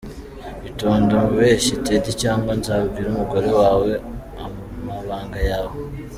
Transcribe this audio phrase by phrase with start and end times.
[0.69, 3.91] Itonde umubeshyi Ted cyangwa nzabwire umugore wawe
[4.83, 5.75] amabanga yawe.